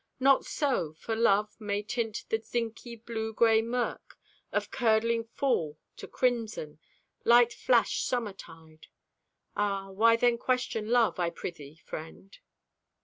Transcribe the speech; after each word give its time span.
Not 0.19 0.45
so, 0.47 0.93
for 0.93 1.15
Love 1.15 1.61
May 1.61 1.83
tint 1.83 2.25
the 2.29 2.39
zincy 2.39 2.95
blue 3.05 3.33
gray 3.33 3.61
murk 3.61 4.17
Of 4.51 4.71
curdling 4.71 5.25
fall 5.25 5.77
to 5.97 6.07
crimson, 6.07 6.79
light 7.23 7.53
flashed 7.53 8.07
summertide. 8.09 8.87
Ah, 9.55 9.91
why 9.91 10.15
then 10.15 10.39
question 10.39 10.89
Love, 10.89 11.19
I 11.19 11.29
prithee, 11.29 11.75
friend? 11.85 12.35